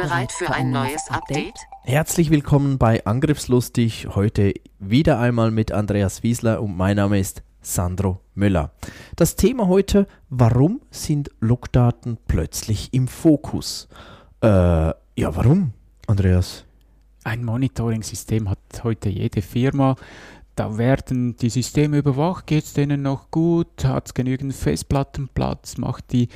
Bereit 0.00 0.32
für 0.32 0.50
ein 0.50 0.70
neues 0.70 1.10
Update? 1.10 1.58
Herzlich 1.82 2.30
willkommen 2.30 2.78
bei 2.78 3.04
Angriffslustig. 3.04 4.08
Heute 4.14 4.54
wieder 4.78 5.18
einmal 5.18 5.50
mit 5.50 5.72
Andreas 5.72 6.22
Wiesler 6.22 6.62
und 6.62 6.74
mein 6.74 6.96
Name 6.96 7.18
ist 7.18 7.42
Sandro 7.60 8.22
Müller. 8.34 8.72
Das 9.16 9.36
Thema 9.36 9.68
heute, 9.68 10.06
warum 10.30 10.80
sind 10.90 11.30
Logdaten 11.40 12.16
plötzlich 12.26 12.94
im 12.94 13.08
Fokus? 13.08 13.88
Äh, 14.40 14.48
ja, 14.48 14.94
warum, 15.36 15.74
Andreas? 16.06 16.64
Ein 17.24 17.44
Monitoring-System 17.44 18.48
hat 18.48 18.58
heute 18.82 19.10
jede 19.10 19.42
Firma. 19.42 19.96
Da 20.60 20.76
werden 20.76 21.38
die 21.38 21.48
Systeme 21.48 21.96
überwacht, 21.96 22.46
geht 22.46 22.64
es 22.64 22.74
denen 22.74 23.00
noch 23.00 23.30
gut, 23.30 23.82
hat 23.82 24.08
es 24.08 24.12
genügend 24.12 24.52
Festplattenplatz, 24.52 25.78
macht, 25.78 26.12
die, 26.12 26.28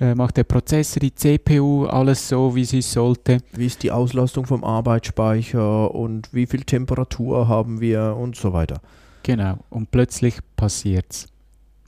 äh, 0.00 0.14
macht 0.14 0.38
der 0.38 0.44
Prozessor, 0.44 1.00
die 1.00 1.14
CPU 1.14 1.84
alles 1.84 2.26
so, 2.26 2.56
wie 2.56 2.64
sie 2.64 2.80
sollte. 2.80 3.42
Wie 3.52 3.66
ist 3.66 3.82
die 3.82 3.92
Auslastung 3.92 4.46
vom 4.46 4.64
Arbeitsspeicher 4.64 5.94
und 5.94 6.32
wie 6.32 6.46
viel 6.46 6.62
Temperatur 6.62 7.48
haben 7.48 7.82
wir 7.82 8.16
und 8.16 8.34
so 8.34 8.54
weiter. 8.54 8.80
Genau, 9.24 9.58
und 9.68 9.90
plötzlich 9.90 10.38
passiert's. 10.56 11.28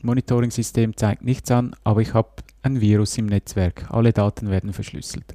Monitoring-System 0.03 0.95
zeigt 0.95 1.25
nichts 1.25 1.51
an, 1.51 1.75
aber 1.85 2.03
ich 2.03 2.13
habe 2.13 2.29
ein 2.61 2.83
Virus 2.83 3.17
im 3.17 3.25
Netzwerk. 3.25 3.87
Alle 3.89 4.13
Daten 4.13 4.51
werden 4.51 4.75
verschlüsselt. 4.75 5.33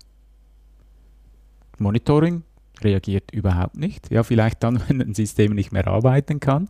Monitoring 1.80 2.44
reagiert 2.82 3.32
überhaupt 3.32 3.78
nicht. 3.78 4.12
Ja, 4.12 4.24
vielleicht 4.24 4.64
dann, 4.64 4.82
wenn 4.88 5.02
ein 5.02 5.14
System 5.14 5.54
nicht 5.54 5.72
mehr 5.72 5.88
arbeiten 5.88 6.40
kann. 6.40 6.70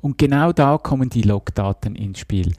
Und 0.00 0.18
genau 0.18 0.52
da 0.52 0.78
kommen 0.78 1.08
die 1.08 1.22
Logdaten 1.22 1.96
ins 1.96 2.18
Spiel. 2.18 2.52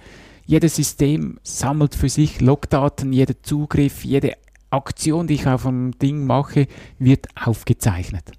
Jedes 0.45 0.75
System 0.75 1.39
sammelt 1.43 1.95
für 1.95 2.09
sich 2.09 2.41
Logdaten, 2.41 3.13
jeder 3.13 3.41
Zugriff, 3.41 4.03
jede 4.03 4.33
Aktion, 4.69 5.27
die 5.27 5.35
ich 5.35 5.47
auf 5.47 5.65
einem 5.65 5.97
Ding 5.97 6.25
mache, 6.25 6.67
wird 6.99 7.27
aufgezeichnet. 7.35 8.31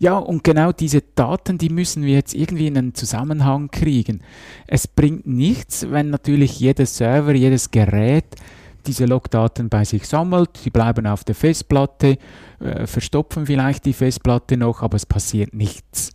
Ja, 0.00 0.16
und 0.16 0.44
genau 0.44 0.70
diese 0.72 1.02
Daten, 1.02 1.58
die 1.58 1.70
müssen 1.70 2.04
wir 2.04 2.14
jetzt 2.14 2.34
irgendwie 2.34 2.68
in 2.68 2.78
einen 2.78 2.94
Zusammenhang 2.94 3.70
kriegen. 3.70 4.20
Es 4.68 4.86
bringt 4.86 5.26
nichts, 5.26 5.90
wenn 5.90 6.10
natürlich 6.10 6.60
jeder 6.60 6.86
Server, 6.86 7.34
jedes 7.34 7.70
Gerät 7.72 8.36
diese 8.88 9.04
Logdaten 9.04 9.68
bei 9.68 9.84
sich 9.84 10.08
sammelt, 10.08 10.64
die 10.64 10.70
bleiben 10.70 11.06
auf 11.06 11.22
der 11.22 11.34
Festplatte, 11.34 12.18
äh, 12.58 12.86
verstopfen 12.86 13.46
vielleicht 13.46 13.84
die 13.84 13.92
Festplatte 13.92 14.56
noch, 14.56 14.82
aber 14.82 14.96
es 14.96 15.06
passiert 15.06 15.54
nichts. 15.54 16.10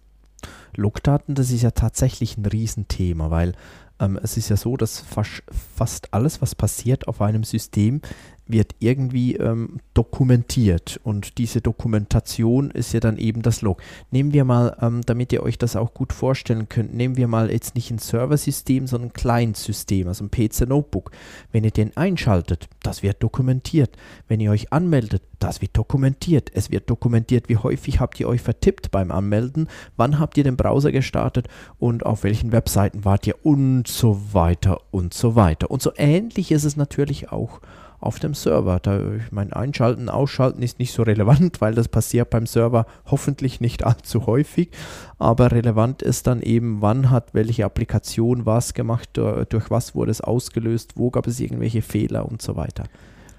Logdaten, 0.75 1.35
das 1.35 1.51
ist 1.51 1.61
ja 1.61 1.71
tatsächlich 1.71 2.35
ein 2.35 2.45
Riesenthema, 2.45 3.29
weil 3.29 3.53
ähm, 3.99 4.19
es 4.21 4.37
ist 4.37 4.49
ja 4.49 4.57
so, 4.57 4.75
dass 4.75 4.99
fast, 4.99 5.43
fast 5.75 6.13
alles, 6.13 6.41
was 6.41 6.55
passiert 6.55 7.07
auf 7.07 7.21
einem 7.21 7.43
System, 7.43 8.01
wird 8.45 8.75
irgendwie 8.79 9.35
ähm, 9.35 9.79
dokumentiert 9.93 10.99
und 11.03 11.37
diese 11.37 11.61
Dokumentation 11.61 12.71
ist 12.71 12.93
ja 12.93 12.99
dann 12.99 13.17
eben 13.17 13.41
das 13.41 13.61
Log. 13.61 13.81
Nehmen 14.11 14.33
wir 14.33 14.43
mal, 14.43 14.75
ähm, 14.81 15.01
damit 15.05 15.31
ihr 15.31 15.43
euch 15.43 15.57
das 15.57 15.75
auch 15.75 15.93
gut 15.93 16.11
vorstellen 16.11 16.67
könnt, 16.67 16.93
nehmen 16.93 17.15
wir 17.15 17.27
mal 17.27 17.51
jetzt 17.51 17.75
nicht 17.75 17.89
ein 17.91 17.99
Serversystem, 17.99 18.87
sondern 18.87 19.09
ein 19.09 19.13
Client-System, 19.13 20.07
also 20.07 20.25
ein 20.25 20.31
PC-Notebook. 20.31 21.11
Wenn 21.51 21.63
ihr 21.63 21.71
den 21.71 21.95
einschaltet, 21.95 22.67
das 22.81 23.01
wird 23.01 23.23
dokumentiert. 23.23 23.95
Wenn 24.27 24.39
ihr 24.41 24.51
euch 24.51 24.73
anmeldet, 24.73 25.23
das 25.39 25.61
wird 25.61 25.77
dokumentiert. 25.77 26.51
Es 26.53 26.71
wird 26.71 26.89
dokumentiert, 26.89 27.49
wie 27.49 27.57
häufig 27.57 27.99
habt 27.99 28.19
ihr 28.19 28.27
euch 28.27 28.41
vertippt 28.41 28.91
beim 28.91 29.11
Anmelden, 29.11 29.67
wann 29.97 30.19
habt 30.19 30.37
ihr 30.37 30.43
den 30.43 30.57
Browser 30.57 30.91
gestartet 30.91 31.47
und 31.79 32.05
auf 32.05 32.23
welchen 32.23 32.51
Webseiten 32.51 33.05
wart 33.05 33.27
ihr 33.27 33.35
und 33.43 33.87
so 33.87 34.33
weiter 34.33 34.79
und 34.91 35.13
so 35.13 35.35
weiter. 35.35 35.69
Und 35.71 35.81
so 35.81 35.91
ähnlich 35.97 36.51
ist 36.51 36.63
es 36.63 36.77
natürlich 36.77 37.31
auch 37.31 37.61
auf 38.03 38.19
dem 38.19 38.33
Server. 38.33 38.79
Da, 38.81 38.99
ich 39.15 39.31
meine, 39.31 39.55
Einschalten, 39.55 40.09
Ausschalten 40.09 40.61
ist 40.61 40.79
nicht 40.79 40.93
so 40.93 41.03
relevant, 41.03 41.59
weil 41.61 41.73
das 41.73 41.87
passiert 41.87 42.29
beim 42.29 42.45
Server 42.45 42.85
hoffentlich 43.05 43.61
nicht 43.61 43.83
allzu 43.85 44.25
häufig. 44.25 44.69
Aber 45.17 45.51
relevant 45.51 46.01
ist 46.01 46.27
dann 46.27 46.41
eben, 46.41 46.81
wann 46.81 47.09
hat 47.09 47.33
welche 47.33 47.65
Applikation 47.65 48.45
was 48.45 48.73
gemacht, 48.73 49.09
durch 49.13 49.71
was 49.71 49.95
wurde 49.95 50.11
es 50.11 50.21
ausgelöst, 50.21 50.93
wo 50.95 51.09
gab 51.09 51.27
es 51.27 51.39
irgendwelche 51.39 51.81
Fehler 51.81 52.29
und 52.29 52.41
so 52.41 52.55
weiter. 52.55 52.83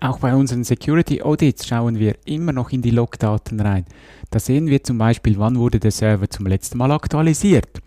Auch 0.00 0.18
bei 0.18 0.34
unseren 0.34 0.64
Security 0.64 1.22
Audits 1.22 1.66
schauen 1.66 1.98
wir 1.98 2.16
immer 2.26 2.52
noch 2.52 2.72
in 2.72 2.82
die 2.82 2.90
Logdaten 2.90 3.60
rein. 3.60 3.86
Da 4.30 4.38
sehen 4.38 4.66
wir 4.66 4.82
zum 4.82 4.98
Beispiel, 4.98 5.38
wann 5.38 5.58
wurde 5.58 5.80
der 5.80 5.92
Server 5.92 6.28
zum 6.28 6.46
letzten 6.46 6.78
Mal 6.78 6.90
aktualisiert 6.90 7.80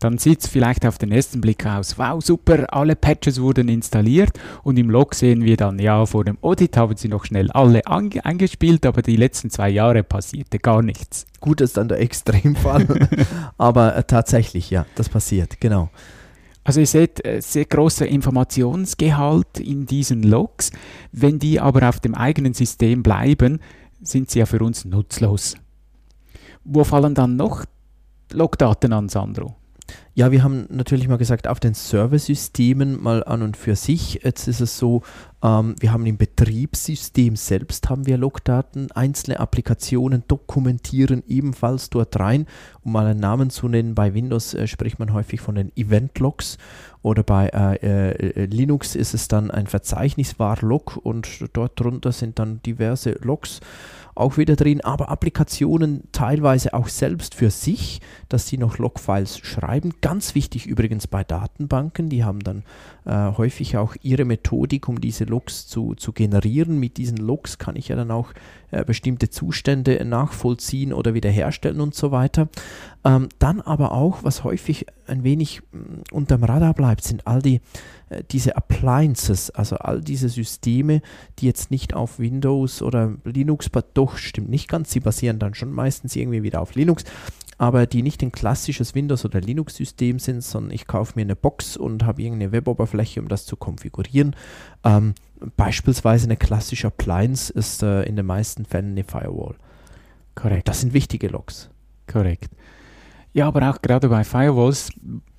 dann 0.00 0.18
sieht 0.18 0.40
es 0.40 0.46
vielleicht 0.46 0.84
auf 0.84 0.98
den 0.98 1.10
ersten 1.10 1.40
Blick 1.40 1.64
aus, 1.64 1.98
wow, 1.98 2.22
super, 2.22 2.72
alle 2.72 2.96
Patches 2.96 3.40
wurden 3.40 3.68
installiert 3.68 4.38
und 4.62 4.78
im 4.78 4.90
Log 4.90 5.14
sehen 5.14 5.44
wir 5.44 5.56
dann, 5.56 5.78
ja, 5.78 6.04
vor 6.04 6.24
dem 6.24 6.38
Audit 6.42 6.76
haben 6.76 6.96
sie 6.96 7.08
noch 7.08 7.24
schnell 7.24 7.50
alle 7.52 7.86
eingespielt, 7.86 8.84
aber 8.84 9.02
die 9.02 9.16
letzten 9.16 9.50
zwei 9.50 9.70
Jahre 9.70 10.02
passierte 10.02 10.58
gar 10.58 10.82
nichts. 10.82 11.26
Gut 11.40 11.60
ist 11.60 11.76
dann 11.76 11.88
der 11.88 12.00
Extremfall, 12.00 13.08
aber 13.58 13.96
äh, 13.96 14.04
tatsächlich, 14.04 14.70
ja, 14.70 14.84
das 14.96 15.08
passiert, 15.08 15.60
genau. 15.60 15.88
Also 16.66 16.80
ihr 16.80 16.86
seht, 16.86 17.24
äh, 17.24 17.40
sehr 17.40 17.64
großer 17.64 18.06
Informationsgehalt 18.06 19.60
in 19.60 19.86
diesen 19.86 20.24
Logs. 20.24 20.72
Wenn 21.12 21.38
die 21.38 21.60
aber 21.60 21.88
auf 21.88 22.00
dem 22.00 22.16
eigenen 22.16 22.54
System 22.54 23.04
bleiben, 23.04 23.60
sind 24.02 24.30
sie 24.30 24.40
ja 24.40 24.46
für 24.46 24.58
uns 24.58 24.84
nutzlos. 24.84 25.56
Wo 26.64 26.82
fallen 26.82 27.14
dann 27.14 27.36
noch 27.36 27.64
Logdaten 28.32 28.92
an, 28.92 29.08
Sandro? 29.08 29.54
Ja, 30.18 30.32
wir 30.32 30.42
haben 30.42 30.64
natürlich 30.70 31.08
mal 31.08 31.18
gesagt, 31.18 31.46
auf 31.46 31.60
den 31.60 31.74
Serversystemen 31.74 33.02
mal 33.02 33.22
an 33.22 33.42
und 33.42 33.54
für 33.54 33.76
sich. 33.76 34.20
Jetzt 34.24 34.48
ist 34.48 34.62
es 34.62 34.78
so, 34.78 35.02
ähm, 35.42 35.74
wir 35.78 35.92
haben 35.92 36.06
im 36.06 36.16
Betriebssystem 36.16 37.36
selbst 37.36 37.90
haben 37.90 38.06
wir 38.06 38.16
Logdaten. 38.16 38.90
Einzelne 38.92 39.38
Applikationen 39.40 40.24
dokumentieren 40.26 41.22
ebenfalls 41.28 41.90
dort 41.90 42.18
rein. 42.18 42.46
Um 42.82 42.92
mal 42.92 43.04
einen 43.04 43.20
Namen 43.20 43.50
zu 43.50 43.68
nennen, 43.68 43.94
bei 43.94 44.14
Windows 44.14 44.54
äh, 44.54 44.66
spricht 44.66 44.98
man 44.98 45.12
häufig 45.12 45.42
von 45.42 45.54
den 45.54 45.70
Event-Logs 45.76 46.56
oder 47.02 47.22
bei 47.22 47.48
äh, 47.48 48.12
äh, 48.12 48.46
Linux 48.46 48.94
ist 48.94 49.12
es 49.12 49.28
dann 49.28 49.50
ein 49.50 49.66
Verzeichnis 49.66 50.38
var 50.38 50.56
Log 50.62 50.96
und 50.96 51.44
dort 51.52 51.78
drunter 51.78 52.12
sind 52.12 52.38
dann 52.38 52.62
diverse 52.62 53.18
Logs 53.20 53.60
auch 54.16 54.38
wieder 54.38 54.56
drin, 54.56 54.80
aber 54.80 55.10
Applikationen 55.10 56.04
teilweise 56.12 56.74
auch 56.74 56.88
selbst 56.88 57.34
für 57.34 57.50
sich, 57.50 58.00
dass 58.28 58.48
sie 58.48 58.58
noch 58.58 58.78
Logfiles 58.78 59.38
schreiben. 59.38 59.92
Ganz 60.00 60.34
wichtig 60.34 60.66
übrigens 60.66 61.06
bei 61.06 61.22
Datenbanken, 61.22 62.08
die 62.08 62.24
haben 62.24 62.40
dann 62.40 62.64
äh, 63.04 63.36
häufig 63.36 63.76
auch 63.76 63.94
ihre 64.02 64.24
Methodik, 64.24 64.88
um 64.88 65.00
diese 65.00 65.24
Logs 65.24 65.66
zu, 65.66 65.94
zu 65.94 66.12
generieren. 66.12 66.80
Mit 66.80 66.96
diesen 66.96 67.18
Logs 67.18 67.58
kann 67.58 67.76
ich 67.76 67.88
ja 67.88 67.96
dann 67.96 68.10
auch 68.10 68.32
äh, 68.70 68.84
bestimmte 68.84 69.30
Zustände 69.30 70.04
nachvollziehen 70.04 70.92
oder 70.92 71.14
wiederherstellen 71.14 71.80
und 71.80 71.94
so 71.94 72.10
weiter. 72.10 72.48
Ähm, 73.04 73.28
dann 73.38 73.60
aber 73.60 73.92
auch, 73.92 74.24
was 74.24 74.42
häufig 74.44 74.86
ein 75.06 75.22
wenig 75.22 75.62
mm, 75.72 76.14
unterm 76.14 76.42
Radar 76.42 76.74
bleibt, 76.74 77.04
sind 77.04 77.26
all 77.26 77.42
die 77.42 77.60
äh, 78.08 78.22
diese 78.30 78.56
Appliances, 78.56 79.50
also 79.50 79.76
all 79.76 80.00
diese 80.00 80.28
Systeme, 80.28 81.02
die 81.38 81.46
jetzt 81.46 81.70
nicht 81.70 81.94
auf 81.94 82.18
Windows 82.18 82.82
oder 82.82 83.14
Linux, 83.24 83.68
doch 83.94 84.05
stimmt 84.14 84.48
nicht 84.48 84.68
ganz, 84.68 84.90
sie 84.90 85.00
basieren 85.00 85.38
dann 85.38 85.54
schon 85.54 85.72
meistens 85.72 86.14
irgendwie 86.16 86.42
wieder 86.42 86.60
auf 86.60 86.74
Linux, 86.74 87.04
aber 87.58 87.86
die 87.86 88.02
nicht 88.02 88.22
ein 88.22 88.32
klassisches 88.32 88.94
Windows- 88.94 89.24
oder 89.24 89.40
Linux-System 89.40 90.18
sind, 90.18 90.42
sondern 90.42 90.72
ich 90.72 90.86
kaufe 90.86 91.14
mir 91.16 91.22
eine 91.22 91.36
Box 91.36 91.76
und 91.76 92.04
habe 92.04 92.22
irgendeine 92.22 92.52
Weboberfläche, 92.52 93.20
um 93.20 93.28
das 93.28 93.46
zu 93.46 93.56
konfigurieren. 93.56 94.36
Ähm, 94.84 95.14
beispielsweise 95.56 96.26
eine 96.26 96.36
klassische 96.36 96.88
Appliance 96.88 97.52
ist 97.52 97.82
äh, 97.82 98.02
in 98.02 98.16
den 98.16 98.26
meisten 98.26 98.64
Fällen 98.64 98.92
eine 98.92 99.04
Firewall. 99.04 99.56
Korrekt. 100.34 100.68
Das 100.68 100.82
sind 100.82 100.92
wichtige 100.92 101.28
Logs. 101.28 101.70
Korrekt. 102.06 102.50
Ja, 103.32 103.48
aber 103.48 103.70
auch 103.70 103.82
gerade 103.82 104.08
bei 104.08 104.22
Firewalls, 104.22 104.90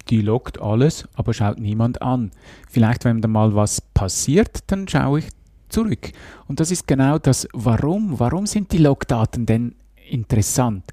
die 0.09 0.21
loggt 0.21 0.61
alles, 0.61 1.07
aber 1.15 1.33
schaut 1.33 1.59
niemand 1.59 2.01
an. 2.01 2.31
Vielleicht, 2.69 3.05
wenn 3.05 3.21
da 3.21 3.27
mal 3.27 3.55
was 3.55 3.81
passiert, 3.81 4.59
dann 4.67 4.87
schaue 4.87 5.19
ich 5.19 5.29
zurück. 5.69 6.11
Und 6.47 6.59
das 6.59 6.71
ist 6.71 6.87
genau 6.87 7.17
das 7.17 7.47
Warum. 7.53 8.19
Warum 8.19 8.45
sind 8.45 8.71
die 8.71 8.77
Logdaten 8.77 9.45
denn 9.45 9.75
interessant? 10.09 10.85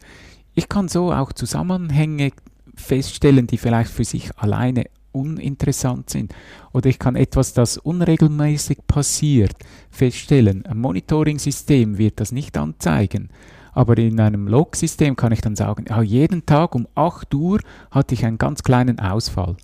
Ich 0.54 0.68
kann 0.68 0.88
so 0.88 1.12
auch 1.12 1.32
Zusammenhänge 1.32 2.32
feststellen, 2.74 3.46
die 3.46 3.58
vielleicht 3.58 3.90
für 3.90 4.04
sich 4.04 4.36
alleine 4.38 4.84
uninteressant 5.12 6.10
sind. 6.10 6.34
Oder 6.72 6.90
ich 6.90 6.98
kann 6.98 7.16
etwas, 7.16 7.52
das 7.54 7.78
unregelmäßig 7.78 8.78
passiert, 8.86 9.54
feststellen. 9.90 10.66
Ein 10.66 10.80
Monitoring-System 10.80 11.98
wird 11.98 12.20
das 12.20 12.32
nicht 12.32 12.56
anzeigen. 12.56 13.30
Aber 13.72 13.98
in 13.98 14.20
einem 14.20 14.46
Log-System 14.46 15.16
kann 15.16 15.32
ich 15.32 15.40
dann 15.40 15.56
sagen, 15.56 15.86
ja, 15.88 16.02
jeden 16.02 16.46
Tag 16.46 16.74
um 16.74 16.86
8 16.94 17.34
Uhr 17.34 17.60
hatte 17.90 18.14
ich 18.14 18.24
einen 18.24 18.38
ganz 18.38 18.62
kleinen 18.62 19.00
Ausfall. 19.00 19.56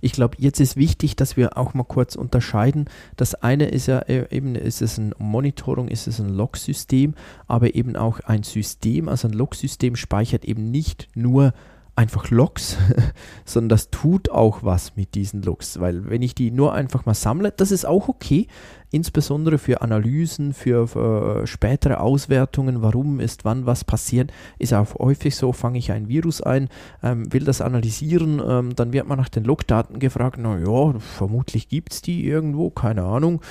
Ich 0.00 0.12
glaube, 0.12 0.36
jetzt 0.38 0.60
ist 0.60 0.76
wichtig, 0.76 1.16
dass 1.16 1.36
wir 1.36 1.56
auch 1.56 1.74
mal 1.74 1.84
kurz 1.84 2.16
unterscheiden. 2.16 2.86
Das 3.16 3.34
eine 3.34 3.68
ist 3.68 3.86
ja 3.86 4.00
äh, 4.00 4.26
eben, 4.34 4.54
ist 4.54 4.82
es 4.82 4.98
ein 4.98 5.14
Monitoring, 5.18 5.88
ist 5.88 6.06
es 6.06 6.20
ein 6.20 6.30
Log-System, 6.30 7.14
aber 7.46 7.74
eben 7.74 7.96
auch 7.96 8.20
ein 8.20 8.42
System. 8.42 9.08
Also 9.08 9.28
ein 9.28 9.34
Log-System 9.34 9.96
speichert 9.96 10.44
eben 10.44 10.70
nicht 10.70 11.08
nur 11.14 11.52
einfach 12.00 12.30
Logs, 12.30 12.78
sondern 13.44 13.68
das 13.68 13.90
tut 13.90 14.30
auch 14.30 14.62
was 14.62 14.96
mit 14.96 15.14
diesen 15.14 15.42
Logs. 15.42 15.80
Weil 15.80 16.08
wenn 16.08 16.22
ich 16.22 16.34
die 16.34 16.50
nur 16.50 16.72
einfach 16.72 17.04
mal 17.04 17.12
sammle, 17.12 17.52
das 17.54 17.70
ist 17.72 17.84
auch 17.84 18.08
okay, 18.08 18.46
insbesondere 18.90 19.58
für 19.58 19.82
Analysen, 19.82 20.54
für, 20.54 20.88
für 20.88 21.46
spätere 21.46 22.00
Auswertungen, 22.00 22.80
warum 22.80 23.20
ist 23.20 23.44
wann 23.44 23.66
was 23.66 23.84
passiert, 23.84 24.32
ist 24.58 24.72
auch 24.72 24.94
häufig 24.98 25.36
so, 25.36 25.52
fange 25.52 25.78
ich 25.78 25.92
ein 25.92 26.08
Virus 26.08 26.40
ein, 26.40 26.70
ähm, 27.02 27.30
will 27.32 27.44
das 27.44 27.60
analysieren, 27.60 28.40
ähm, 28.44 28.74
dann 28.74 28.94
wird 28.94 29.06
man 29.06 29.18
nach 29.18 29.28
den 29.28 29.44
Logdaten 29.44 29.98
gefragt, 29.98 30.38
naja, 30.38 30.94
vermutlich 30.98 31.68
gibt 31.68 31.92
es 31.92 32.00
die 32.00 32.24
irgendwo, 32.24 32.70
keine 32.70 33.02
Ahnung. 33.02 33.42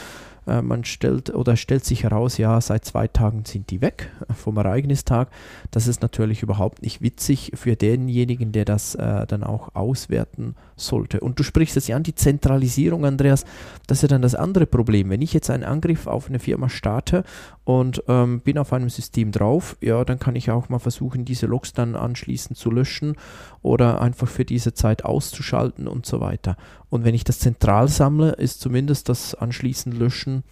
Äh, 0.49 0.61
man 0.61 0.83
stellt 0.83 1.33
oder 1.33 1.55
stellt 1.55 1.85
sich 1.85 2.03
heraus, 2.03 2.37
ja, 2.37 2.59
seit 2.59 2.83
zwei 2.83 3.07
Tagen 3.07 3.45
sind 3.45 3.69
die 3.69 3.81
weg 3.81 4.11
vom 4.35 4.57
Ereignistag. 4.57 5.29
Das 5.71 5.87
ist 5.87 6.01
natürlich 6.01 6.41
überhaupt 6.41 6.81
nicht 6.81 7.01
witzig 7.01 7.51
für 7.53 7.75
denjenigen, 7.75 8.51
der 8.51 8.65
das 8.65 8.95
äh, 8.95 9.27
dann 9.27 9.43
auch 9.43 9.75
auswerten 9.75 10.55
sollte. 10.75 11.19
Und 11.19 11.39
du 11.39 11.43
sprichst 11.43 11.75
jetzt 11.75 11.87
ja 11.87 11.95
an 11.95 12.03
die 12.03 12.15
Zentralisierung, 12.15 13.05
Andreas. 13.05 13.45
Das 13.87 13.99
ist 13.99 14.01
ja 14.03 14.07
dann 14.07 14.21
das 14.21 14.35
andere 14.35 14.65
Problem. 14.65 15.09
Wenn 15.09 15.21
ich 15.21 15.33
jetzt 15.33 15.49
einen 15.49 15.63
Angriff 15.63 16.07
auf 16.07 16.29
eine 16.29 16.39
Firma 16.39 16.69
starte 16.69 17.23
und 17.63 18.03
ähm, 18.07 18.41
bin 18.41 18.57
auf 18.57 18.73
einem 18.73 18.89
System 18.89 19.31
drauf, 19.31 19.77
ja, 19.81 20.03
dann 20.03 20.19
kann 20.19 20.35
ich 20.35 20.49
auch 20.49 20.69
mal 20.69 20.79
versuchen, 20.79 21.25
diese 21.25 21.45
Logs 21.45 21.73
dann 21.73 21.95
anschließend 21.95 22.57
zu 22.57 22.71
löschen 22.71 23.15
oder 23.61 24.01
einfach 24.01 24.27
für 24.27 24.45
diese 24.45 24.73
Zeit 24.73 25.05
auszuschalten 25.05 25.87
und 25.87 26.05
so 26.05 26.19
weiter. 26.19 26.57
Und 26.89 27.03
wenn 27.03 27.15
ich 27.15 27.23
das 27.23 27.39
zentral 27.39 27.87
sammle, 27.87 28.31
ist 28.31 28.61
zumindest 28.61 29.09
das 29.09 29.35
anschließend 29.35 29.95
Löschen 29.95 30.43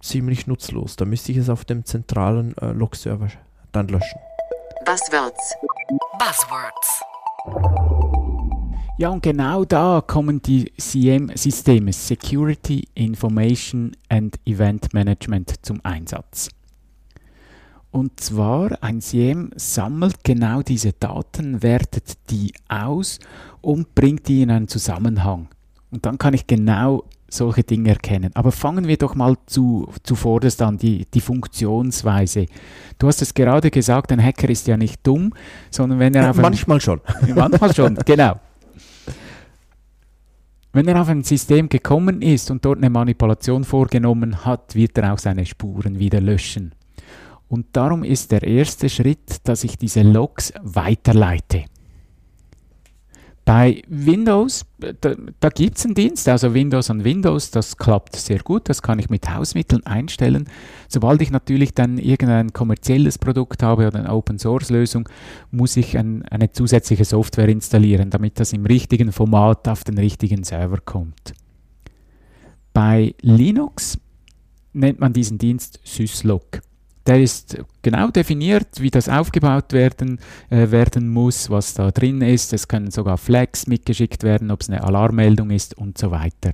ziemlich 0.00 0.46
nutzlos. 0.46 0.96
Da 0.96 1.04
müsste 1.04 1.32
ich 1.32 1.38
es 1.38 1.48
auf 1.48 1.64
dem 1.64 1.84
zentralen 1.84 2.56
äh, 2.58 2.72
Log-Server 2.72 3.28
dann 3.72 3.88
löschen. 3.88 4.18
Buzzwords. 4.84 5.54
Buzzwords. 6.18 7.02
Ja, 8.96 9.10
und 9.10 9.22
genau 9.22 9.64
da 9.64 10.02
kommen 10.04 10.42
die 10.42 10.72
CM-Systeme 10.76 11.92
Security, 11.92 12.88
Information 12.94 13.92
and 14.08 14.36
Event 14.44 14.92
Management 14.92 15.54
zum 15.64 15.80
Einsatz. 15.84 16.48
Und 17.90 18.20
zwar, 18.20 18.82
ein 18.82 19.00
CM 19.00 19.50
sammelt 19.56 20.22
genau 20.22 20.62
diese 20.62 20.92
Daten, 20.92 21.62
wertet 21.62 22.18
die 22.30 22.52
aus 22.68 23.18
und 23.62 23.94
bringt 23.94 24.28
die 24.28 24.42
in 24.42 24.50
einen 24.50 24.68
Zusammenhang. 24.68 25.48
Und 25.90 26.04
dann 26.04 26.18
kann 26.18 26.34
ich 26.34 26.46
genau 26.46 27.04
solche 27.30 27.62
Dinge 27.62 27.90
erkennen. 27.90 28.30
Aber 28.34 28.52
fangen 28.52 28.86
wir 28.88 28.96
doch 28.98 29.14
mal 29.14 29.36
zu, 29.46 29.88
zuvorderst 30.02 30.60
an, 30.62 30.76
die, 30.78 31.06
die 31.12 31.20
Funktionsweise. 31.20 32.46
Du 32.98 33.06
hast 33.06 33.22
es 33.22 33.32
gerade 33.34 33.70
gesagt, 33.70 34.12
ein 34.12 34.22
Hacker 34.22 34.48
ist 34.50 34.66
ja 34.66 34.76
nicht 34.76 35.06
dumm, 35.06 35.32
sondern 35.70 35.98
wenn 35.98 36.14
er 36.14 36.24
Ja, 36.24 36.30
auf 36.30 36.36
ein- 36.38 36.42
manchmal 36.42 36.80
schon. 36.80 37.00
Manchmal 37.34 37.74
schon, 37.74 37.94
genau. 38.06 38.34
Wenn 40.72 40.86
er 40.88 41.00
auf 41.00 41.08
ein 41.08 41.22
System 41.24 41.68
gekommen 41.68 42.20
ist 42.22 42.50
und 42.50 42.64
dort 42.64 42.78
eine 42.78 42.90
Manipulation 42.90 43.64
vorgenommen 43.64 44.44
hat, 44.44 44.74
wird 44.74 44.96
er 44.98 45.14
auch 45.14 45.18
seine 45.18 45.46
Spuren 45.46 45.98
wieder 45.98 46.20
löschen. 46.20 46.72
Und 47.48 47.66
darum 47.72 48.04
ist 48.04 48.30
der 48.30 48.42
erste 48.42 48.88
Schritt, 48.88 49.36
dass 49.44 49.64
ich 49.64 49.78
diese 49.78 50.02
Logs 50.02 50.52
weiterleite. 50.62 51.64
Bei 53.48 53.82
Windows, 53.88 54.66
da, 54.76 55.14
da 55.40 55.48
gibt 55.48 55.78
es 55.78 55.86
einen 55.86 55.94
Dienst, 55.94 56.28
also 56.28 56.52
Windows 56.52 56.90
an 56.90 57.02
Windows, 57.02 57.50
das 57.50 57.78
klappt 57.78 58.14
sehr 58.14 58.40
gut, 58.40 58.68
das 58.68 58.82
kann 58.82 58.98
ich 58.98 59.08
mit 59.08 59.34
Hausmitteln 59.34 59.86
einstellen. 59.86 60.50
Sobald 60.86 61.22
ich 61.22 61.30
natürlich 61.30 61.72
dann 61.72 61.96
irgendein 61.96 62.52
kommerzielles 62.52 63.16
Produkt 63.16 63.62
habe 63.62 63.86
oder 63.86 64.00
eine 64.00 64.12
Open-Source-Lösung, 64.12 65.08
muss 65.50 65.78
ich 65.78 65.96
ein, 65.96 66.24
eine 66.24 66.52
zusätzliche 66.52 67.06
Software 67.06 67.48
installieren, 67.48 68.10
damit 68.10 68.38
das 68.38 68.52
im 68.52 68.66
richtigen 68.66 69.12
Format 69.12 69.66
auf 69.66 69.82
den 69.82 69.96
richtigen 69.96 70.44
Server 70.44 70.82
kommt. 70.84 71.32
Bei 72.74 73.14
Linux 73.22 73.98
nennt 74.74 75.00
man 75.00 75.14
diesen 75.14 75.38
Dienst 75.38 75.80
Syslog. 75.84 76.60
Der 77.08 77.22
ist 77.22 77.56
genau 77.80 78.08
definiert, 78.10 78.68
wie 78.80 78.90
das 78.90 79.08
aufgebaut 79.08 79.72
werden, 79.72 80.18
äh, 80.50 80.70
werden 80.70 81.08
muss, 81.08 81.48
was 81.48 81.72
da 81.72 81.90
drin 81.90 82.20
ist. 82.20 82.52
Es 82.52 82.68
können 82.68 82.90
sogar 82.90 83.16
Flags 83.16 83.66
mitgeschickt 83.66 84.24
werden, 84.24 84.50
ob 84.50 84.60
es 84.60 84.68
eine 84.68 84.84
Alarmmeldung 84.84 85.48
ist 85.48 85.74
und 85.78 85.96
so 85.96 86.10
weiter. 86.10 86.52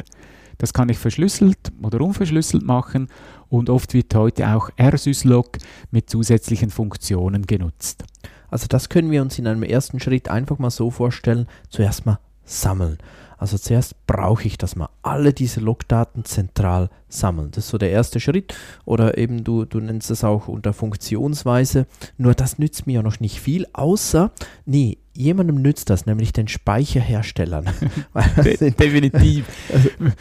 Das 0.59 0.73
kann 0.73 0.89
ich 0.89 0.99
verschlüsselt 0.99 1.59
oder 1.83 2.01
unverschlüsselt 2.01 2.63
machen 2.63 3.09
und 3.49 3.69
oft 3.69 3.95
wird 3.95 4.15
heute 4.15 4.49
auch 4.49 4.71
rsyslog 4.81 5.59
mit 5.91 6.09
zusätzlichen 6.09 6.71
Funktionen 6.71 7.47
genutzt. 7.47 8.05
Also 8.49 8.69
das 8.69 8.89
können 8.89 9.11
wir 9.11 9.23
uns 9.23 9.37
in 9.41 9.49
einem 9.49 9.65
ersten 9.65 9.99
Schritt 9.99 10.29
einfach 10.29 10.61
mal 10.61 10.71
so 10.71 10.93
vorstellen, 10.93 11.49
zuerst 11.69 12.07
mal 12.07 12.21
sammeln. 12.45 12.99
Also 13.39 13.59
zuerst 13.59 14.07
brauche 14.07 14.47
ich, 14.47 14.59
dass 14.59 14.77
wir 14.77 14.91
alle 15.03 15.33
diese 15.33 15.61
Logdaten 15.61 16.25
zentral 16.25 16.91
sammeln. 17.09 17.51
Das 17.51 17.65
ist 17.65 17.71
so 17.71 17.79
der 17.79 17.91
erste 17.91 18.21
Schritt. 18.21 18.55
Oder 18.85 19.19
eben 19.19 19.45
du, 19.45 19.65
du 19.65 19.81
nennst 19.81 20.11
es 20.11 20.25
auch 20.25 20.49
unter 20.49 20.73
Funktionsweise. 20.73 21.87
Nur 22.17 22.35
das 22.35 22.59
nützt 22.59 22.87
mir 22.87 22.95
ja 22.95 23.03
noch 23.03 23.21
nicht 23.21 23.41
viel, 23.41 23.67
außer, 23.73 24.31
nee, 24.67 24.99
jemandem 25.17 25.63
nützt 25.63 25.91
das, 25.91 26.07
nämlich 26.07 26.33
den 26.33 26.49
Speicherherstellern. 26.49 27.67
Sind 28.43 28.79
Definitiv. 28.81 29.47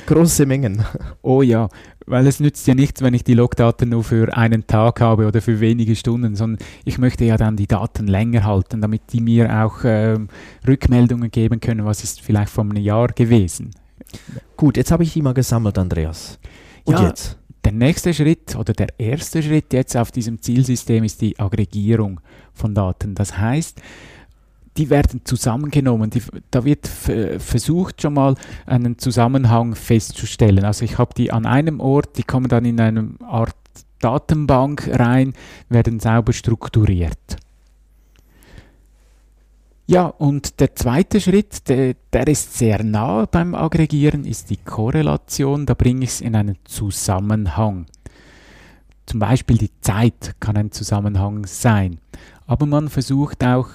große 0.06 0.46
Mengen. 0.46 0.84
Oh 1.22 1.42
ja, 1.42 1.70
weil 2.06 2.28
es 2.28 2.40
nützt 2.40 2.68
ja 2.68 2.76
nichts, 2.76 3.02
wenn 3.02 3.14
ich 3.14 3.24
die 3.24 3.34
Logdaten 3.34 3.90
nur 3.90 4.04
für 4.04 4.36
einen 4.36 4.68
Tag 4.68 5.02
habe 5.02 5.28
oder 5.28 5.42
für 5.42 5.60
wenige 5.60 5.96
Stunden, 5.96 6.36
sondern 6.36 6.66
ich 6.86 6.98
möchte 6.98 7.26
ja 7.26 7.38
dann 7.38 7.56
die 7.56 7.68
Daten 7.68 8.08
länger 8.08 8.44
halten, 8.44 8.82
damit 8.82 9.02
die 9.14 9.22
mir 9.22 9.64
auch 9.66 9.80
ähm, 9.84 10.28
Rückmeldungen 10.68 11.32
geben 11.32 11.60
können, 11.60 11.86
was 11.86 12.04
ist 12.04 12.22
vielleicht 12.22 12.50
vor 12.52 12.64
einem 12.64 12.78
Jahr 12.78 13.08
gewesen. 13.08 13.72
Gut, 14.58 14.78
jetzt 14.78 14.92
habe 14.92 15.04
ich 15.04 15.14
die 15.14 15.22
mal 15.22 15.34
gesammelt, 15.34 15.78
Andreas. 15.78 16.40
Und 16.84 17.00
Ja. 17.00 17.08
jetzt? 17.08 17.38
Der 17.66 17.72
nächste 17.72 18.14
Schritt 18.14 18.58
oder 18.58 18.74
der 18.74 18.88
erste 19.00 19.42
Schritt 19.42 19.72
jetzt 19.72 19.96
auf 19.96 20.12
diesem 20.12 20.42
Zielsystem 20.42 21.06
ist 21.06 21.22
die 21.22 21.40
Aggregierung 21.40 22.20
von 22.54 22.76
Daten. 22.76 23.16
Das 23.16 23.38
heißt, 23.38 23.82
die 24.78 24.90
werden 24.90 25.22
zusammengenommen. 25.24 26.10
Die, 26.10 26.22
da 26.52 26.66
wird 26.66 26.86
f- 26.86 27.42
versucht 27.44 28.02
schon 28.02 28.16
mal 28.16 28.36
einen 28.66 28.98
Zusammenhang 28.98 29.76
festzustellen. 29.76 30.66
Also 30.66 30.86
ich 30.86 30.98
habe 30.98 31.14
die 31.16 31.32
an 31.32 31.46
einem 31.46 31.80
Ort, 31.80 32.18
die 32.18 32.24
kommen 32.24 32.48
dann 32.48 32.66
in 32.66 32.80
eine 32.80 33.10
Art 33.28 33.56
Datenbank 34.00 34.90
rein, 34.92 35.34
werden 35.70 36.00
sauber 36.00 36.34
strukturiert. 36.34 37.38
Ja, 39.86 40.06
und 40.06 40.60
der 40.60 40.76
zweite 40.76 41.20
Schritt, 41.20 41.68
der, 41.68 41.96
der 42.12 42.28
ist 42.28 42.58
sehr 42.58 42.84
nah 42.84 43.26
beim 43.26 43.54
Aggregieren, 43.54 44.26
ist 44.26 44.50
die 44.50 44.58
Korrelation. 44.58 45.66
Da 45.66 45.74
bringe 45.74 46.06
ich 46.06 46.12
es 46.12 46.22
in 46.22 46.36
einen 46.36 46.58
Zusammenhang. 46.64 47.86
Zum 49.06 49.20
Beispiel 49.20 49.58
die 49.58 49.72
Zeit 49.82 50.36
kann 50.40 50.56
ein 50.56 50.72
Zusammenhang 50.72 51.46
sein. 51.46 52.00
Aber 52.48 52.66
man 52.66 52.90
versucht 52.90 53.44
auch, 53.44 53.70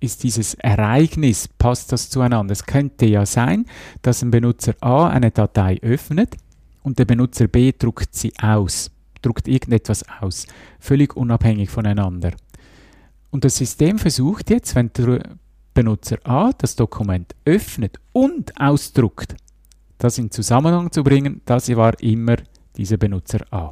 ist 0.00 0.22
dieses 0.22 0.54
Ereignis, 0.54 1.48
passt 1.48 1.92
das 1.92 2.10
zueinander? 2.10 2.52
Es 2.52 2.64
könnte 2.64 3.06
ja 3.06 3.26
sein, 3.26 3.66
dass 4.02 4.22
ein 4.22 4.30
Benutzer 4.30 4.74
A 4.80 5.08
eine 5.08 5.30
Datei 5.30 5.78
öffnet 5.82 6.36
und 6.82 6.98
der 6.98 7.04
Benutzer 7.04 7.48
B 7.48 7.72
druckt 7.76 8.14
sie 8.14 8.32
aus, 8.40 8.90
druckt 9.22 9.48
irgendetwas 9.48 10.04
aus, 10.20 10.46
völlig 10.78 11.16
unabhängig 11.16 11.70
voneinander. 11.70 12.32
Und 13.30 13.44
das 13.44 13.56
System 13.56 13.98
versucht 13.98 14.50
jetzt, 14.50 14.74
wenn 14.74 14.90
der 14.92 15.36
Benutzer 15.74 16.18
A 16.24 16.52
das 16.56 16.76
Dokument 16.76 17.34
öffnet 17.44 17.98
und 18.12 18.58
ausdruckt, 18.60 19.36
das 19.98 20.18
in 20.18 20.30
Zusammenhang 20.30 20.92
zu 20.92 21.02
bringen, 21.02 21.40
das 21.44 21.74
war 21.74 22.00
immer 22.00 22.36
dieser 22.76 22.96
Benutzer 22.96 23.40
A. 23.50 23.70